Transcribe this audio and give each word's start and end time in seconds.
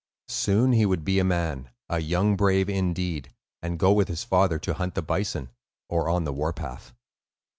Soon 0.29 0.71
he 0.71 0.83
would 0.83 1.05
be 1.05 1.19
a 1.19 1.23
man, 1.23 1.69
a—young 1.87 2.35
brave 2.35 2.67
indeed,—and 2.71 3.77
go 3.77 3.93
with 3.93 4.07
his 4.07 4.23
father 4.23 4.57
to 4.57 4.73
hunt 4.73 4.95
the 4.95 5.03
bison, 5.03 5.51
or 5.89 6.09
on 6.09 6.23
the 6.23 6.33
warpath. 6.33 6.91